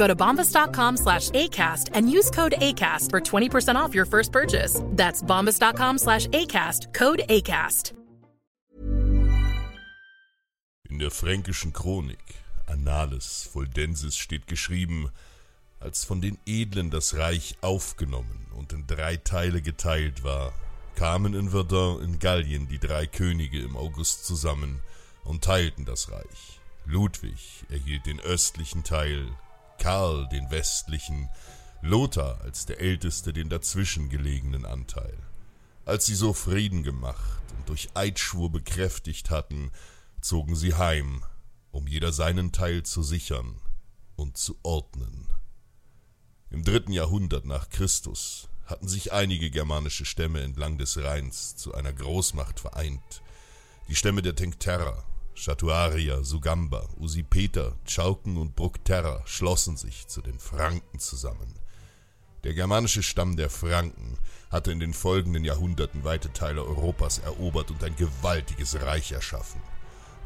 [0.00, 4.80] Go to bombas.com slash ACAST and use code ACAST for 20% off your first purchase.
[4.96, 7.92] That's bombas.com slash ACAST, code ACAST.
[10.88, 12.18] In der fränkischen Chronik
[12.66, 15.10] Annales Fuldensis steht geschrieben,
[15.80, 20.54] als von den Edlen das Reich aufgenommen und in drei Teile geteilt war,
[20.94, 24.80] kamen in Verdun in Gallien die drei Könige im August zusammen
[25.24, 26.58] und teilten das Reich.
[26.86, 29.28] Ludwig erhielt den östlichen Teil,
[29.80, 31.28] Karl den westlichen,
[31.82, 35.16] Lothar als der älteste den dazwischen gelegenen Anteil.
[35.86, 39.72] Als sie so Frieden gemacht und durch Eidschwur bekräftigt hatten,
[40.20, 41.24] zogen sie heim,
[41.72, 43.56] um jeder seinen Teil zu sichern
[44.16, 45.28] und zu ordnen.
[46.50, 51.92] Im dritten Jahrhundert nach Christus hatten sich einige germanische Stämme entlang des Rheins zu einer
[51.92, 53.22] Großmacht vereint.
[53.88, 55.04] Die Stämme der Tencterra,
[55.42, 61.54] Chatuarier, Sugamba, Usipeter, Chauken und Bructerra schlossen sich zu den Franken zusammen.
[62.44, 64.18] Der germanische Stamm der Franken
[64.50, 69.62] hatte in den folgenden Jahrhunderten weite Teile Europas erobert und ein gewaltiges Reich erschaffen.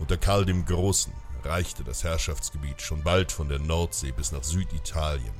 [0.00, 1.12] Unter Karl dem Großen
[1.44, 5.34] reichte das Herrschaftsgebiet schon bald von der Nordsee bis nach Süditalien.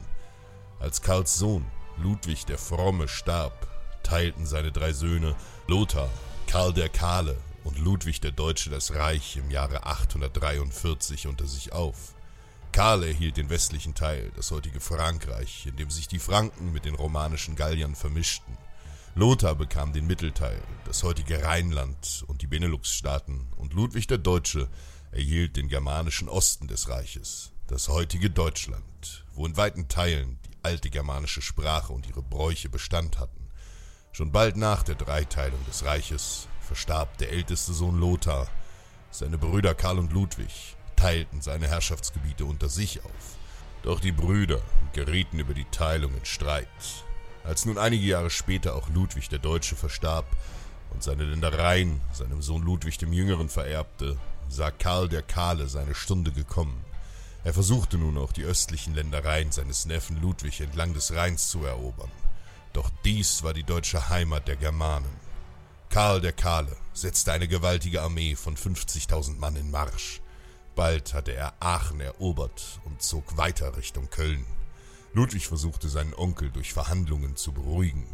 [0.78, 3.66] Als Karls Sohn Ludwig der Fromme starb,
[4.04, 5.34] teilten seine drei Söhne
[5.66, 6.10] Lothar,
[6.46, 12.14] Karl der Kahle und Ludwig der Deutsche das Reich im Jahre 843 unter sich auf.
[12.72, 16.94] Karl erhielt den westlichen Teil, das heutige Frankreich, in dem sich die Franken mit den
[16.94, 18.56] romanischen Galliern vermischten.
[19.14, 24.68] Lothar bekam den Mittelteil, das heutige Rheinland und die Benelux-Staaten, und Ludwig der Deutsche
[25.12, 30.90] erhielt den germanischen Osten des Reiches, das heutige Deutschland, wo in weiten Teilen die alte
[30.90, 33.48] germanische Sprache und ihre Bräuche Bestand hatten.
[34.10, 38.48] Schon bald nach der Dreiteilung des Reiches verstarb der älteste Sohn Lothar.
[39.10, 43.36] Seine Brüder Karl und Ludwig teilten seine Herrschaftsgebiete unter sich auf.
[43.82, 44.60] Doch die Brüder
[44.92, 46.68] gerieten über die Teilung in Streit.
[47.44, 50.24] Als nun einige Jahre später auch Ludwig der Deutsche verstarb
[50.90, 54.16] und seine Ländereien seinem Sohn Ludwig dem Jüngeren vererbte,
[54.48, 56.82] sah Karl der Kahle seine Stunde gekommen.
[57.44, 62.10] Er versuchte nun auch die östlichen Ländereien seines Neffen Ludwig entlang des Rheins zu erobern.
[62.72, 65.23] Doch dies war die deutsche Heimat der Germanen.
[65.94, 70.20] Karl der Kahle setzte eine gewaltige Armee von 50.000 Mann in Marsch.
[70.74, 74.44] Bald hatte er Aachen erobert und zog weiter Richtung Köln.
[75.12, 78.08] Ludwig versuchte seinen Onkel durch Verhandlungen zu beruhigen,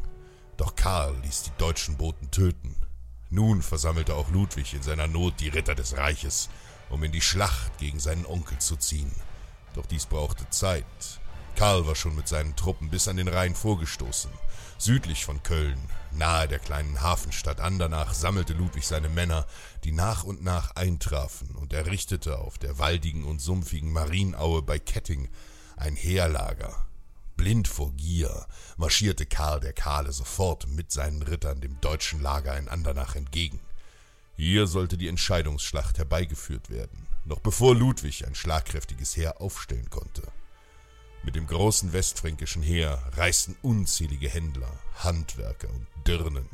[0.59, 2.77] doch Karl ließ die deutschen Boten töten.
[3.31, 6.51] Nun versammelte auch Ludwig in seiner Not die Ritter des Reiches,
[6.91, 9.15] um in die Schlacht gegen seinen Onkel zu ziehen.
[9.73, 10.85] Doch dies brauchte Zeit.
[11.61, 14.31] Karl war schon mit seinen Truppen bis an den Rhein vorgestoßen.
[14.79, 15.79] Südlich von Köln,
[16.11, 19.47] nahe der kleinen Hafenstadt Andernach, sammelte Ludwig seine Männer,
[19.85, 25.29] die nach und nach eintrafen, und errichtete auf der waldigen und sumpfigen Marienaue bei Ketting
[25.77, 26.87] ein Heerlager.
[27.37, 28.47] Blind vor Gier
[28.79, 33.61] marschierte Karl der Kahle sofort mit seinen Rittern dem deutschen Lager in Andernach entgegen.
[34.35, 40.23] Hier sollte die Entscheidungsschlacht herbeigeführt werden, noch bevor Ludwig ein schlagkräftiges Heer aufstellen konnte.
[41.23, 46.49] Mit dem großen westfränkischen Heer reisten unzählige Händler, Handwerker und Dirnen.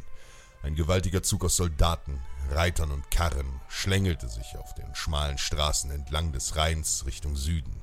[0.63, 2.21] Ein gewaltiger Zug aus Soldaten,
[2.51, 7.81] Reitern und Karren schlängelte sich auf den schmalen Straßen entlang des Rheins Richtung Süden.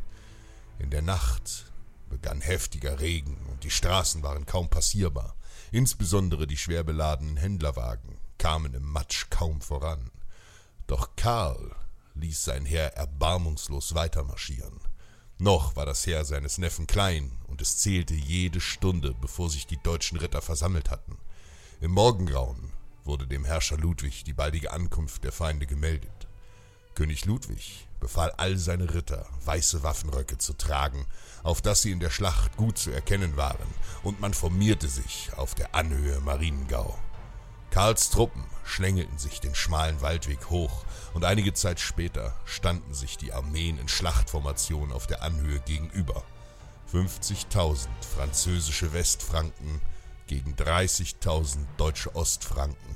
[0.77, 1.71] In der Nacht
[2.09, 5.37] begann heftiger Regen und die Straßen waren kaum passierbar,
[5.71, 8.17] insbesondere die schwer beladenen Händlerwagen.
[8.37, 10.11] kamen im Matsch kaum voran.
[10.85, 11.73] Doch Karl
[12.15, 14.81] ließ sein Heer erbarmungslos weitermarschieren.
[15.43, 19.75] Noch war das Heer seines Neffen klein, und es zählte jede Stunde, bevor sich die
[19.75, 21.17] deutschen Ritter versammelt hatten.
[21.81, 22.71] Im Morgengrauen
[23.03, 26.29] wurde dem Herrscher Ludwig die baldige Ankunft der Feinde gemeldet.
[26.95, 31.05] König Ludwig befahl all seine Ritter, weiße Waffenröcke zu tragen,
[31.43, 33.67] auf dass sie in der Schlacht gut zu erkennen waren,
[34.01, 36.97] und man formierte sich auf der Anhöhe Mariengau.
[37.73, 40.85] Karls Truppen schlängelten sich den schmalen Waldweg hoch,
[41.15, 46.23] und einige Zeit später standen sich die Armeen in Schlachtformation auf der Anhöhe gegenüber.
[46.93, 49.81] 50.000 französische Westfranken
[50.27, 52.95] gegen 30.000 deutsche Ostfranken.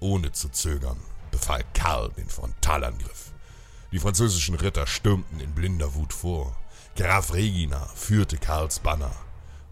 [0.00, 0.98] Ohne zu zögern
[1.30, 3.30] befahl Karl den Frontalangriff.
[3.92, 6.58] Die französischen Ritter stürmten in blinder Wut vor.
[6.96, 9.14] Graf Regina führte Karls Banner.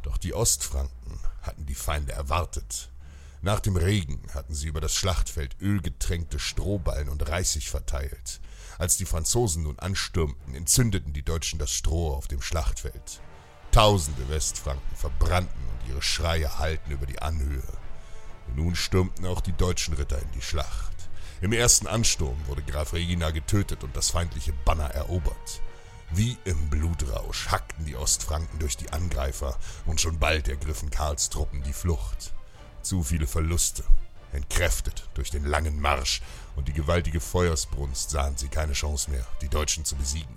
[0.05, 2.89] Doch die Ostfranken hatten die Feinde erwartet.
[3.43, 8.41] Nach dem Regen hatten sie über das Schlachtfeld ölgetränkte Strohballen und Reisig verteilt.
[8.79, 13.21] Als die Franzosen nun anstürmten, entzündeten die Deutschen das Stroh auf dem Schlachtfeld.
[13.73, 17.63] Tausende Westfranken verbrannten und ihre Schreie hallten über die Anhöhe.
[18.55, 20.93] Nun stürmten auch die deutschen Ritter in die Schlacht.
[21.41, 25.61] Im ersten Ansturm wurde Graf Regina getötet und das feindliche Banner erobert.
[26.11, 31.63] Wie im Blutrausch hackten die Ostfranken durch die Angreifer und schon bald ergriffen Karls Truppen
[31.63, 32.33] die Flucht.
[32.87, 33.83] Zu viele Verluste,
[34.33, 36.23] entkräftet durch den langen Marsch
[36.55, 40.37] und die gewaltige Feuersbrunst sahen sie keine Chance mehr, die Deutschen zu besiegen.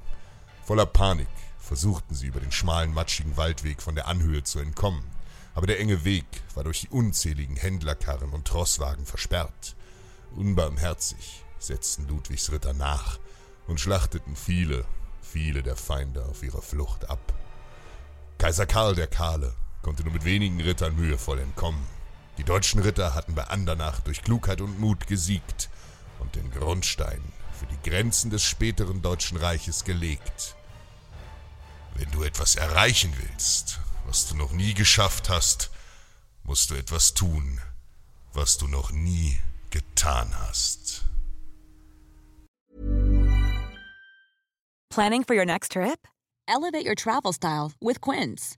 [0.66, 1.28] Voller Panik
[1.60, 5.04] versuchten sie über den schmalen, matschigen Waldweg von der Anhöhe zu entkommen,
[5.54, 6.26] aber der enge Weg
[6.56, 9.76] war durch die unzähligen Händlerkarren und Trosswagen versperrt.
[10.36, 13.20] Unbarmherzig setzten Ludwigs Ritter nach
[13.68, 14.86] und schlachteten viele,
[15.22, 17.32] viele der Feinde auf ihrer Flucht ab.
[18.40, 19.54] Kaiser Karl der Kahle
[19.84, 21.99] konnte nur mit wenigen Rittern mühevoll entkommen.
[22.40, 25.70] Die deutschen Ritter hatten bei Andernach durch Klugheit und Mut gesiegt
[26.20, 27.22] und den Grundstein
[27.52, 30.56] für die Grenzen des späteren Deutschen Reiches gelegt.
[31.96, 35.70] Wenn du etwas erreichen willst, was du noch nie geschafft hast,
[36.44, 37.60] musst du etwas tun,
[38.32, 39.38] was du noch nie
[39.70, 41.04] getan hast.
[44.90, 46.08] Planning for your next trip?
[46.48, 48.58] Elevate your travel style with Quince.